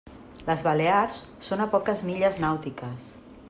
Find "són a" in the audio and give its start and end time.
1.49-1.67